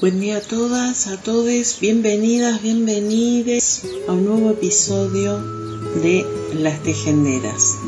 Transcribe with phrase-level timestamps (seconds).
[0.00, 6.24] Buen día a todas, a todos, bienvenidas, bienvenides a un nuevo episodio de
[6.54, 7.80] Las Tejenderas.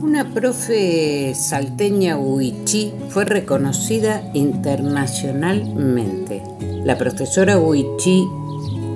[0.00, 6.44] Una profe salteña Huichí fue reconocida internacionalmente.
[6.84, 8.28] La profesora Huichí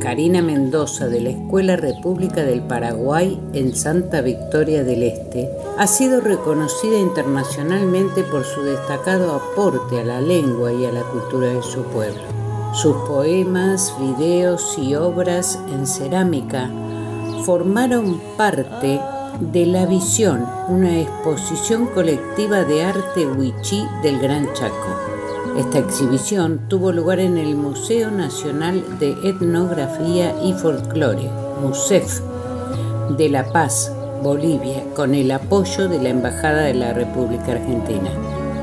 [0.02, 6.20] Karina Mendoza de la Escuela República del Paraguay en Santa Victoria del Este ha sido
[6.20, 11.84] reconocida internacionalmente por su destacado aporte a la lengua y a la cultura de su
[11.84, 12.20] pueblo.
[12.74, 16.68] Sus poemas, videos y obras en cerámica
[17.46, 19.00] formaron parte
[19.38, 25.21] de La Visión, una exposición colectiva de arte huichí del Gran Chaco.
[25.56, 31.28] Esta exhibición tuvo lugar en el Museo Nacional de Etnografía y Folclore,
[31.60, 32.20] MUSEF,
[33.18, 33.92] de La Paz,
[34.22, 38.10] Bolivia, con el apoyo de la Embajada de la República Argentina.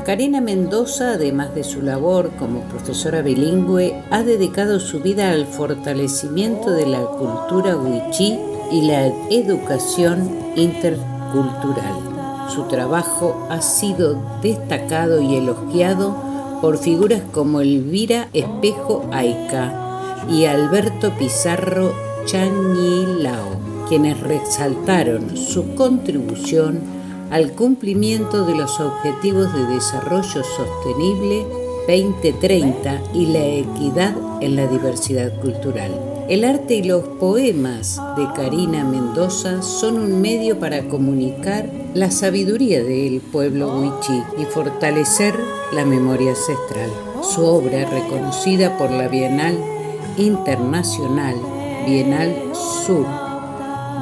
[0.04, 6.72] Karina Mendoza, además de su labor como profesora bilingüe, ha dedicado su vida al fortalecimiento
[6.72, 8.36] de la cultura huichí
[8.72, 11.94] y la educación intercultural.
[12.52, 16.29] Su trabajo ha sido destacado y elogiado
[16.60, 21.92] por figuras como Elvira Espejo Aica y Alberto Pizarro
[22.26, 26.80] Chañilao, quienes resaltaron su contribución
[27.30, 31.46] al cumplimiento de los Objetivos de Desarrollo Sostenible
[31.88, 36.09] 2030 y la equidad en la diversidad cultural.
[36.30, 42.84] El arte y los poemas de Karina Mendoza son un medio para comunicar la sabiduría
[42.84, 45.34] del pueblo huichí y fortalecer
[45.72, 46.88] la memoria ancestral.
[47.20, 49.58] Su obra, reconocida por la Bienal
[50.18, 51.34] Internacional
[51.84, 52.32] Bienal
[52.86, 53.04] Sur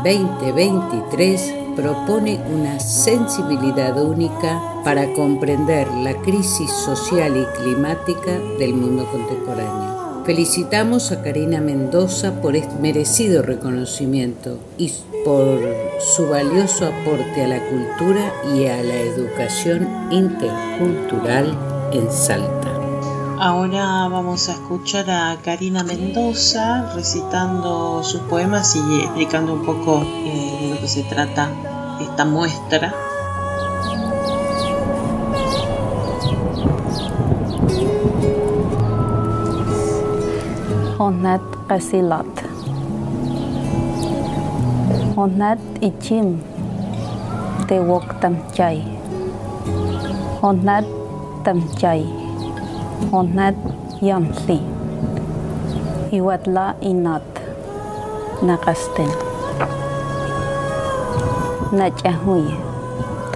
[0.04, 9.97] 2023, propone una sensibilidad única para comprender la crisis social y climática del mundo contemporáneo.
[10.28, 14.92] Felicitamos a Karina Mendoza por este merecido reconocimiento y
[15.24, 15.58] por
[16.00, 21.56] su valioso aporte a la cultura y a la educación intercultural
[21.94, 22.74] en Salta.
[23.40, 30.58] Ahora vamos a escuchar a Karina Mendoza recitando sus poemas y explicando un poco eh,
[30.60, 31.50] de lo que se trata
[32.02, 32.94] esta muestra
[40.98, 41.38] Honat
[41.70, 42.26] Kasilat
[45.14, 46.42] Honat Ichim
[47.70, 48.82] Tewok Tamchay
[50.42, 50.82] Honat
[51.46, 52.02] Tamchay
[53.14, 53.54] Honat
[54.02, 54.58] Yamli
[56.10, 57.22] Iwatla Inat
[58.42, 59.10] Nakasten
[61.78, 62.58] Nachahuye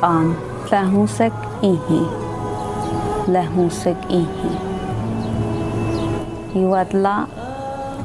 [0.03, 0.35] Tam
[0.67, 2.03] Lahusek Ihi
[3.31, 4.51] Lahusek Ihi
[6.59, 7.42] Iwatla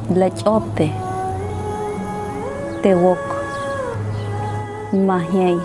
[0.08, 0.88] tlachote
[2.82, 3.24] tewok
[5.08, 5.60] mahiei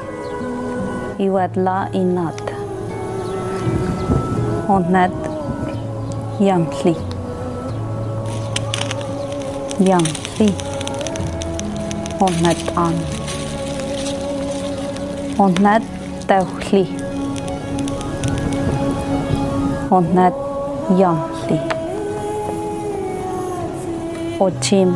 [1.18, 2.42] iwa tla inat
[4.68, 5.14] onat
[6.40, 6.96] yamtli
[9.88, 10.48] yamtli
[12.20, 12.96] onat an.
[15.38, 15.82] Onat
[16.26, 16.82] tawhli
[19.90, 20.34] onat
[20.98, 21.31] yamtli
[24.42, 24.92] Ochim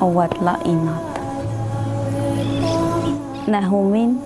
[0.00, 1.10] Owatla Inat.
[3.48, 4.20] Nahumin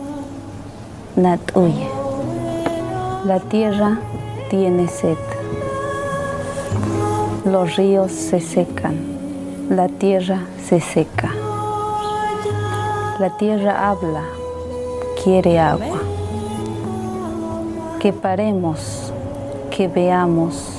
[1.16, 1.88] Natuye.
[3.24, 3.98] La tierra
[4.50, 5.16] tiene sed.
[7.46, 8.94] Los ríos se secan.
[9.70, 11.30] La tierra se seca.
[13.18, 14.24] La tierra habla,
[15.22, 15.98] quiere agua.
[18.00, 19.14] Que paremos,
[19.70, 20.78] que veamos,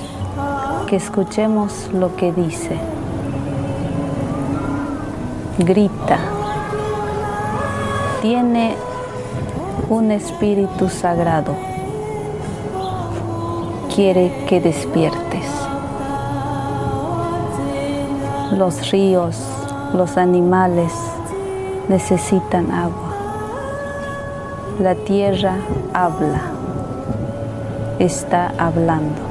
[0.86, 2.78] que escuchemos lo que dice
[5.58, 6.18] grita,
[8.22, 8.76] tiene
[9.90, 11.56] un espíritu sagrado,
[13.94, 15.46] quiere que despiertes.
[18.52, 19.38] Los ríos,
[19.94, 20.92] los animales
[21.88, 23.14] necesitan agua.
[24.80, 25.56] La tierra
[25.94, 26.42] habla,
[28.00, 29.22] está hablando.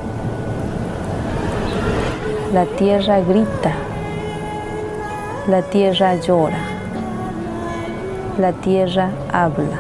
[2.55, 3.73] La tierra grita,
[5.47, 6.59] la tierra llora,
[8.39, 9.79] la tierra habla.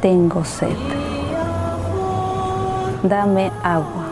[0.00, 0.76] Tengo sed.
[3.02, 4.06] Dame agua.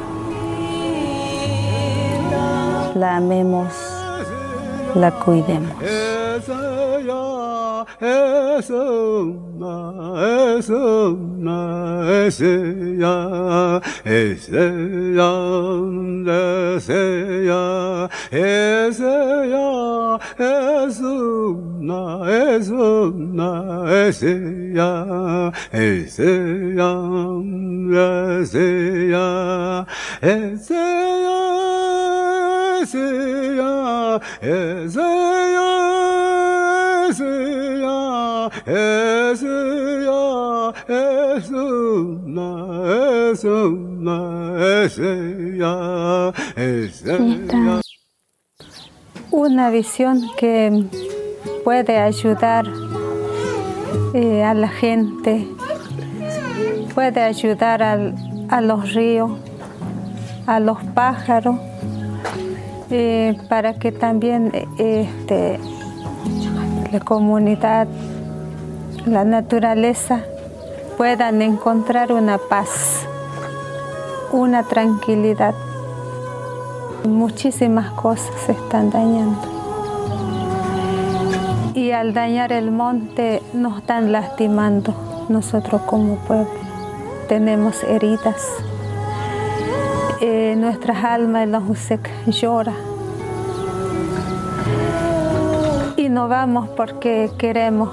[2.95, 3.73] La amemos,
[4.95, 5.77] la cuidemos.
[18.33, 19.69] Ezeya,
[20.39, 23.51] Ezuna, Ezuna,
[24.07, 24.91] Ezeya,
[25.73, 26.93] Ezeya,
[27.91, 29.29] Ezeya,
[30.23, 31.39] Ezeya,
[32.83, 33.71] Ezeya,
[34.43, 35.71] Ezeya,
[37.11, 37.99] Ezeya,
[38.67, 40.23] Ezeya,
[40.89, 42.49] Ezuna,
[43.31, 44.19] Ezuna,
[44.85, 45.75] Ezeya,
[46.57, 47.80] Ezeya.
[49.71, 50.85] Visión que
[51.65, 52.67] puede ayudar
[54.15, 55.47] eh, a la gente,
[56.95, 59.33] puede ayudar a los ríos,
[60.47, 61.57] a los pájaros,
[62.91, 65.61] eh, para que también este,
[66.91, 67.87] la comunidad,
[69.07, 70.25] la naturaleza
[70.97, 73.07] puedan encontrar una paz,
[74.33, 75.55] una tranquilidad.
[77.05, 79.41] Muchísimas cosas se están dañando.
[81.75, 84.95] Y al dañar el monte nos están lastimando
[85.31, 86.51] nosotros como pueblo.
[87.29, 88.47] Tenemos heridas.
[90.21, 91.63] Eh, nuestras almas los
[92.27, 92.75] llora.
[95.97, 97.89] Y no vamos porque queremos.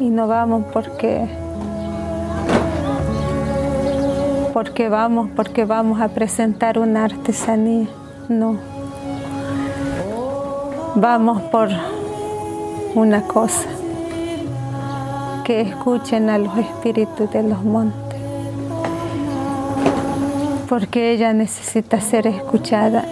[0.00, 1.45] Y no vamos porque
[4.56, 7.88] porque vamos, porque vamos a presentar una artesanía.
[8.30, 8.56] No.
[10.94, 11.68] Vamos por
[12.94, 13.68] una cosa,
[15.44, 18.18] que escuchen a los espíritus de los montes,
[20.70, 23.04] porque ella necesita ser escuchada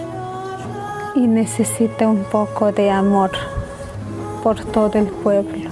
[1.13, 3.29] y necesita un poco de amor
[4.41, 5.69] por todo el pueblo,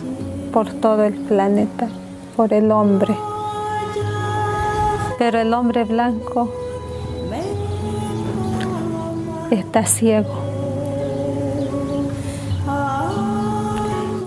[0.52, 1.88] por todo el planeta,
[2.36, 3.16] por el hombre.
[5.18, 6.50] Pero el hombre blanco
[9.52, 10.34] está ciego.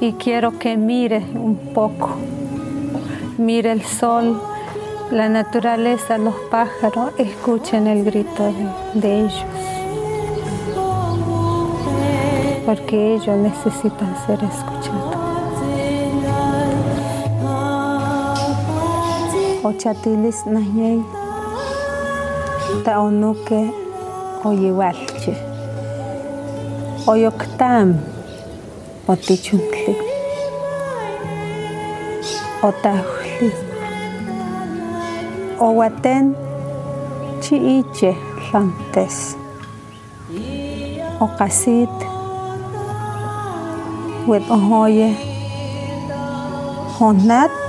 [0.00, 2.10] Y quiero que mire un poco,
[3.38, 4.40] mire el sol,
[5.10, 9.44] la naturaleza, los pájaros, escuchen el grito de, de ellos.
[12.66, 15.05] Porque ellos necesitan ser escuchados.
[19.66, 20.98] Ochatilis nahyay
[22.84, 23.60] taonuke
[24.48, 25.32] oyiwalchi
[27.12, 27.88] oyoktam
[29.12, 29.94] otichuntli
[32.68, 33.50] otahli
[35.66, 36.24] owaten
[37.42, 38.10] chiiche
[38.42, 39.16] tlantes
[41.24, 41.96] okasit
[44.28, 45.08] wet ohoye.
[46.98, 47.65] Honat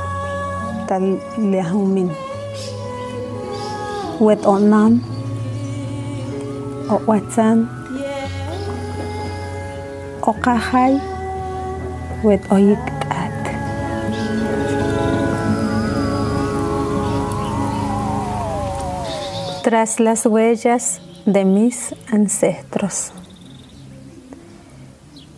[19.63, 23.11] tras las huellas de mis ancestros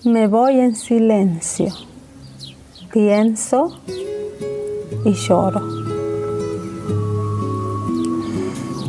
[0.04, 1.74] me voy en silencio.
[2.92, 3.80] Pienso
[5.10, 5.62] y lloro.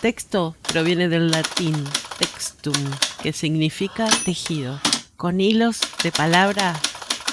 [0.00, 1.84] Texto proviene del latín
[2.18, 2.74] textum,
[3.22, 4.80] que significa tejido.
[5.16, 6.80] Con hilos de palabra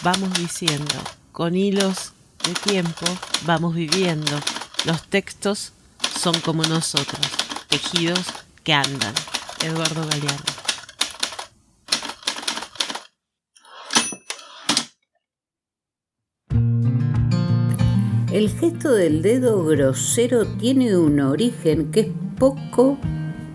[0.04, 0.94] vamos diciendo,
[1.32, 2.12] con hilos
[2.44, 3.06] de tiempo
[3.46, 4.40] vamos viviendo.
[4.86, 5.72] Los textos
[6.20, 7.26] son como nosotros,
[7.68, 8.26] tejidos
[8.64, 9.16] que andan.
[9.64, 10.57] Eduardo Galeano.
[18.38, 23.00] El gesto del dedo grosero tiene un origen que es poco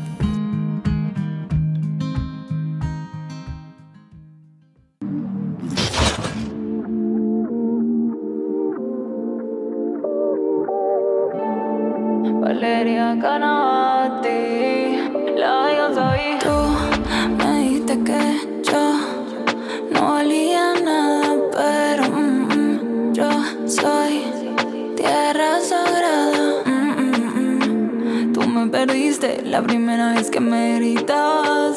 [28.70, 31.76] Perdiste la primera vez que me gritabas.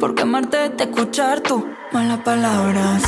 [0.00, 3.02] Por quemarte te escuchar tú malas palabras,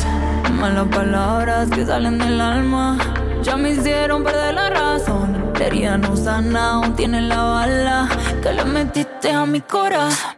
[0.53, 2.99] malas palabras que salen del alma.
[3.43, 5.53] Ya me hicieron perder la razón.
[5.61, 8.09] Herida no sana, aún tiene la bala
[8.43, 10.37] que le metiste a mi corazón.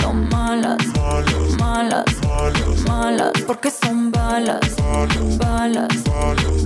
[0.00, 0.78] Son malas,
[1.58, 2.04] malas,
[2.86, 4.60] malas, porque son balas,
[5.38, 6.04] balas,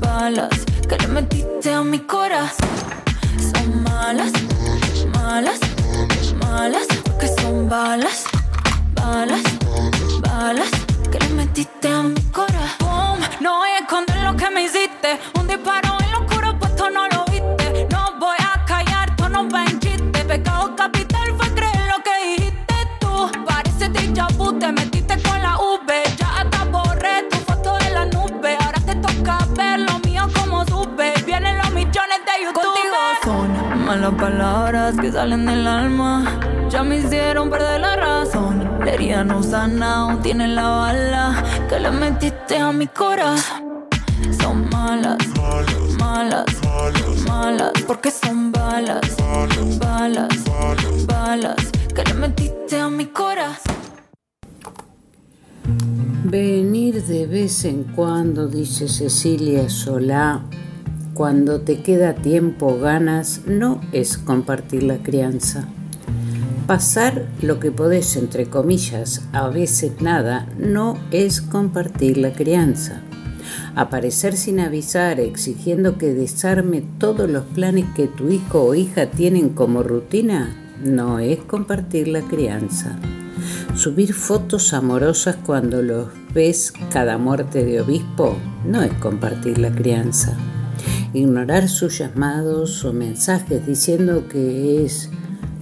[0.00, 0.50] balas
[0.88, 3.05] que le metiste a mi corazón.
[4.06, 4.30] Malas,
[5.18, 5.58] malas,
[6.38, 8.22] malas, porque son balas,
[8.94, 9.42] balas,
[10.20, 10.70] balas
[11.10, 13.18] que le metiste a mi corazón.
[13.40, 16.05] No voy a esconder lo que me hiciste, un disparo
[35.36, 36.68] malas salen del alma.
[36.70, 38.78] Ya me hicieron perder la razón.
[38.84, 43.86] La herida no sana, tiene la bala que le metiste a mi corazón.
[44.40, 45.18] Son malas,
[45.98, 46.46] malas,
[47.26, 49.16] malas, porque son balas,
[49.78, 50.44] balas,
[51.06, 51.56] balas
[51.94, 53.76] que le metiste a mi corazón.
[56.24, 60.42] Venir de vez en cuando, dice Cecilia Solá,
[61.16, 65.66] cuando te queda tiempo ganas, no es compartir la crianza.
[66.66, 73.00] Pasar lo que podés, entre comillas, a veces nada, no es compartir la crianza.
[73.74, 79.48] Aparecer sin avisar, exigiendo que desarme todos los planes que tu hijo o hija tienen
[79.48, 80.54] como rutina,
[80.84, 82.98] no es compartir la crianza.
[83.74, 90.36] Subir fotos amorosas cuando los ves cada muerte de obispo no es compartir la crianza.
[91.12, 95.08] Ignorar sus llamados o mensajes diciendo que es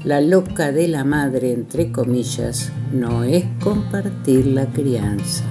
[0.03, 5.45] la loca de la madre, entre comillas, no es compartir la crianza.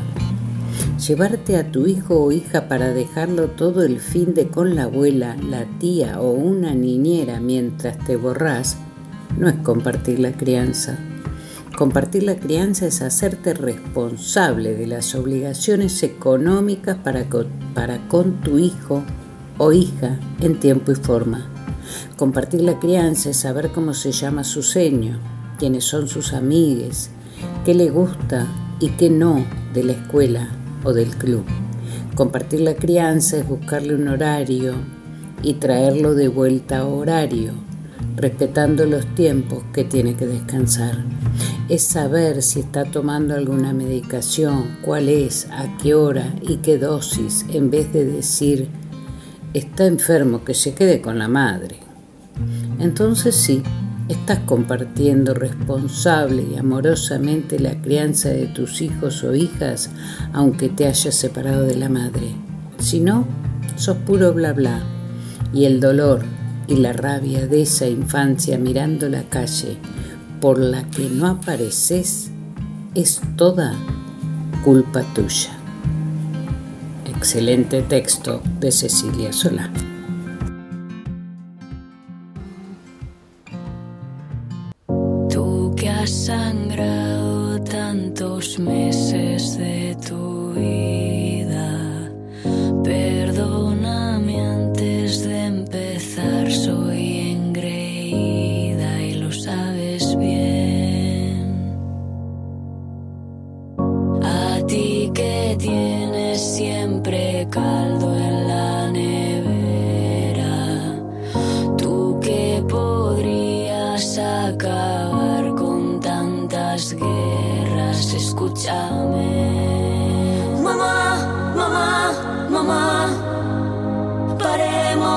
[1.07, 5.35] Llevarte a tu hijo o hija para dejarlo todo el fin de con la abuela,
[5.37, 8.77] la tía o una niñera mientras te borrás,
[9.37, 10.97] no es compartir la crianza.
[11.77, 18.59] Compartir la crianza es hacerte responsable de las obligaciones económicas para con, para con tu
[18.59, 19.03] hijo
[19.57, 21.47] o hija en tiempo y forma.
[22.17, 25.19] Compartir la crianza es saber cómo se llama su seño,
[25.57, 27.09] quiénes son sus amigues,
[27.65, 28.47] qué le gusta
[28.79, 30.49] y qué no de la escuela
[30.83, 31.43] o del club.
[32.15, 34.75] Compartir la crianza es buscarle un horario
[35.41, 37.53] y traerlo de vuelta a horario,
[38.15, 41.03] respetando los tiempos que tiene que descansar.
[41.69, 47.45] Es saber si está tomando alguna medicación, cuál es, a qué hora y qué dosis,
[47.49, 48.69] en vez de decir,
[49.53, 51.77] está enfermo, que se quede con la madre.
[52.79, 53.63] Entonces sí,
[54.09, 59.89] estás compartiendo responsable y amorosamente la crianza de tus hijos o hijas,
[60.33, 62.35] aunque te hayas separado de la madre.
[62.79, 63.25] Si no,
[63.75, 64.83] sos puro bla bla.
[65.53, 66.23] Y el dolor
[66.67, 69.77] y la rabia de esa infancia mirando la calle
[70.41, 72.31] por la que no apareces
[72.95, 73.73] es toda
[74.63, 75.62] culpa tuya.
[77.23, 79.71] Excelente texto de Cecilia Solá.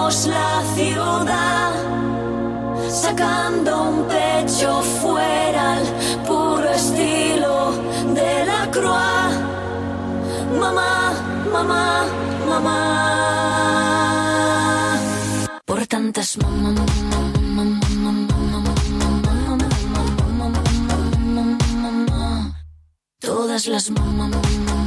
[0.06, 1.72] La ciudad,
[2.88, 5.82] sacando un pecho fuera al
[6.24, 7.72] puro estilo
[8.14, 9.34] de la croix.
[10.60, 11.12] Mamá,
[11.52, 12.04] mamá,
[12.48, 12.76] mamá.
[15.64, 16.84] Por tantas mamá,
[23.18, 24.85] todas las mamá, Tú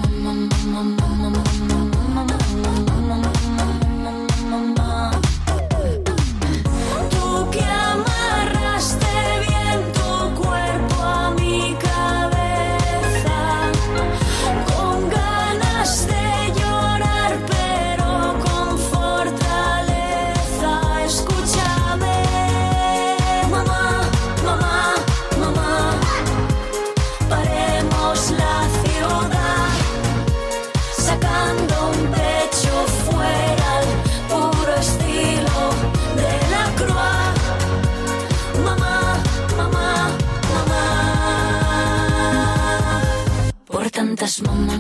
[44.30, 44.78] tantas mamá.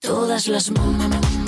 [0.00, 1.43] Todas las mamá.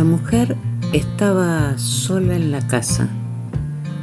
[0.00, 0.56] La mujer
[0.94, 3.06] estaba sola en la casa.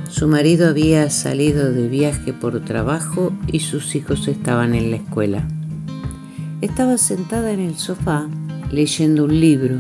[0.08, 5.48] Su marido había salido de viaje por trabajo y sus hijos estaban en la escuela.
[6.62, 8.28] Estaba sentada en el sofá
[8.70, 9.80] leyendo un libro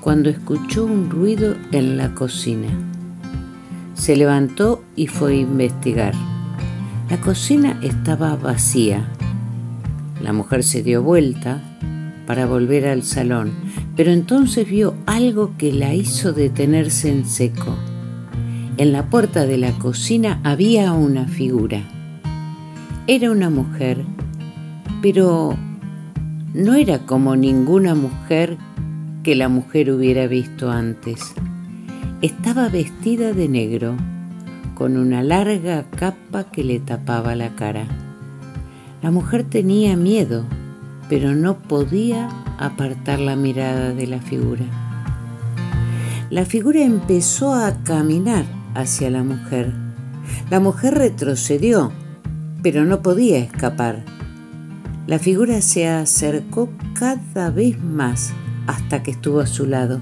[0.00, 2.68] cuando escuchó un ruido en la cocina.
[3.92, 6.14] Se levantó y fue a investigar.
[7.10, 9.06] La cocina estaba vacía.
[10.22, 11.60] La mujer se dio vuelta
[12.26, 13.52] para volver al salón,
[13.96, 17.76] pero entonces vio algo que la hizo detenerse en seco.
[18.76, 21.82] En la puerta de la cocina había una figura.
[23.06, 24.04] Era una mujer,
[25.00, 25.56] pero
[26.54, 28.56] no era como ninguna mujer
[29.22, 31.20] que la mujer hubiera visto antes.
[32.20, 33.96] Estaba vestida de negro,
[34.74, 37.86] con una larga capa que le tapaba la cara.
[39.02, 40.44] La mujer tenía miedo,
[41.08, 44.64] pero no podía apartar la mirada de la figura.
[46.30, 49.72] La figura empezó a caminar hacia la mujer.
[50.50, 51.92] La mujer retrocedió,
[52.62, 54.04] pero no podía escapar.
[55.06, 58.32] La figura se acercó cada vez más
[58.66, 60.00] hasta que estuvo a su lado.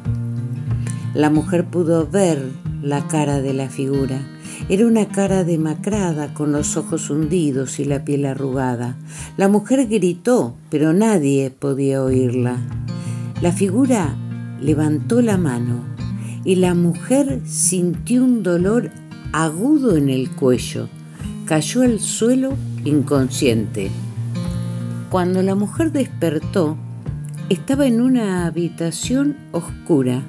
[1.13, 2.43] La mujer pudo ver
[2.83, 4.21] la cara de la figura.
[4.69, 8.97] Era una cara demacrada, con los ojos hundidos y la piel arrugada.
[9.37, 12.59] La mujer gritó, pero nadie podía oírla.
[13.41, 14.15] La figura
[14.61, 15.81] levantó la mano
[16.45, 18.91] y la mujer sintió un dolor
[19.33, 20.89] agudo en el cuello.
[21.45, 23.91] Cayó al suelo inconsciente.
[25.11, 26.77] Cuando la mujer despertó,
[27.49, 30.23] estaba en una habitación oscura.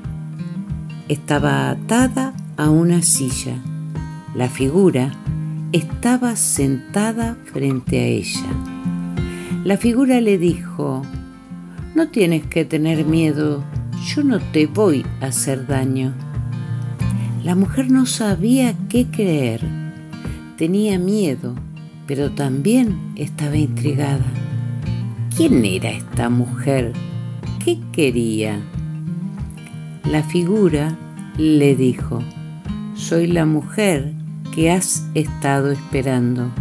[1.08, 3.62] Estaba atada a una silla.
[4.36, 5.12] La figura
[5.74, 8.50] estaba sentada frente a ella.
[9.63, 11.04] La figura le dijo,
[11.93, 13.63] no tienes que tener miedo,
[14.08, 16.13] yo no te voy a hacer daño.
[17.43, 19.62] La mujer no sabía qué creer.
[20.58, 21.54] Tenía miedo,
[22.08, 24.26] pero también estaba intrigada.
[25.38, 26.91] ¿Quién era esta mujer?
[27.63, 28.60] ¿Qué quería?
[30.10, 30.98] La figura
[31.38, 32.24] le dijo,
[32.96, 34.22] soy la mujer
[34.54, 36.52] que has estado esperando.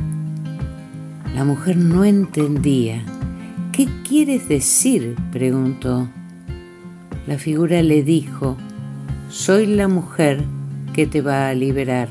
[1.34, 3.04] La mujer no entendía.
[3.72, 5.16] ¿Qué quieres decir?
[5.30, 6.08] preguntó.
[7.26, 8.56] La figura le dijo,
[9.28, 10.42] soy la mujer
[10.94, 12.08] que te va a liberar.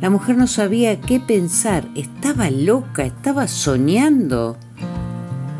[0.00, 4.56] La mujer no sabía qué pensar, estaba loca, estaba soñando.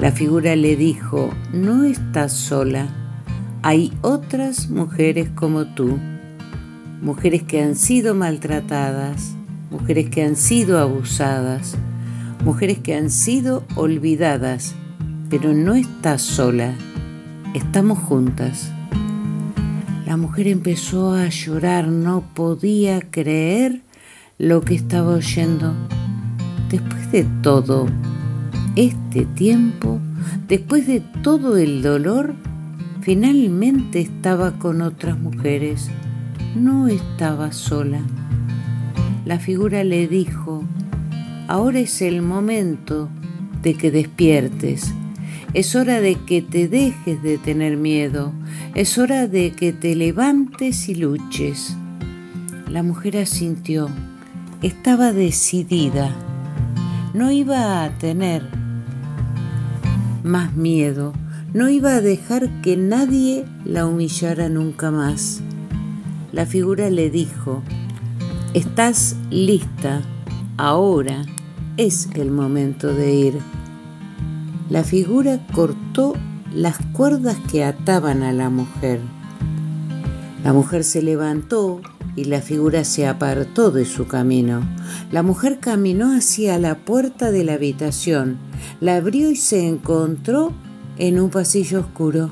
[0.01, 2.88] La figura le dijo, no estás sola,
[3.62, 5.99] hay otras mujeres como tú,
[7.00, 9.35] mujeres que han sido maltratadas,
[9.70, 11.76] mujeres que han sido abusadas,
[12.44, 14.74] mujeres que han sido olvidadas,
[15.28, 16.74] pero no estás sola,
[17.54, 18.70] estamos juntas.
[20.06, 23.80] La mujer empezó a llorar, no podía creer
[24.38, 25.74] lo que estaba oyendo.
[26.70, 27.88] Después de todo,
[28.76, 29.98] este tiempo,
[30.48, 32.35] después de todo el dolor,
[33.00, 35.90] finalmente estaba con otras mujeres,
[36.57, 38.01] no estaba sola.
[39.25, 40.64] La figura le dijo,
[41.49, 43.09] ahora es el momento
[43.62, 44.92] de que despiertes,
[45.55, 48.33] es hora de que te dejes de tener miedo,
[48.75, 51.77] es hora de que te levantes y luches.
[52.69, 53.88] La mujer asintió,
[54.62, 56.11] estaba decidida,
[57.14, 58.42] no iba a tener
[60.25, 61.12] más miedo.
[61.55, 65.40] No iba a dejar que nadie la humillara nunca más.
[66.37, 67.62] La figura le dijo,
[68.53, 70.03] estás lista,
[70.59, 71.25] ahora
[71.79, 73.38] es el momento de ir.
[74.68, 76.12] La figura cortó
[76.53, 79.01] las cuerdas que ataban a la mujer.
[80.44, 81.81] La mujer se levantó
[82.16, 84.61] y la figura se apartó de su camino.
[85.12, 88.37] La mujer caminó hacia la puerta de la habitación,
[88.83, 90.53] la abrió y se encontró
[90.99, 92.31] en un pasillo oscuro.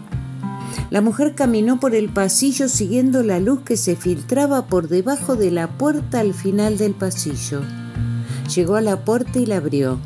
[0.90, 5.50] La mujer caminó por el pasillo siguiendo la luz que se filtraba por debajo de
[5.50, 7.62] la puerta al final del pasillo.
[8.54, 9.98] Llegó a la puerta y la abrió.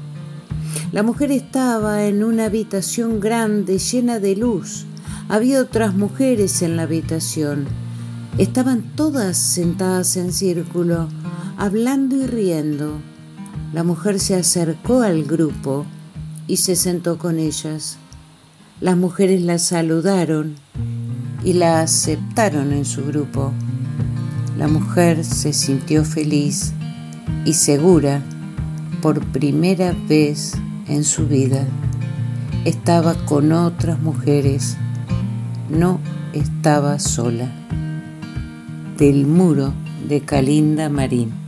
[0.92, 4.86] La mujer estaba en una habitación grande llena de luz.
[5.28, 7.66] Había otras mujeres en la habitación.
[8.38, 11.08] Estaban todas sentadas en círculo,
[11.58, 12.92] hablando y riendo.
[13.74, 15.84] La mujer se acercó al grupo
[16.46, 17.98] y se sentó con ellas.
[18.80, 20.54] Las mujeres la saludaron
[21.44, 23.52] y la aceptaron en su grupo.
[24.56, 26.72] La mujer se sintió feliz
[27.44, 28.22] y segura
[29.02, 30.54] por primera vez
[30.86, 31.66] en su vida.
[32.64, 34.76] Estaba con otras mujeres
[35.68, 36.00] no
[36.32, 37.50] estaba sola.
[38.96, 39.72] Del muro
[40.08, 41.47] de Calinda Marín.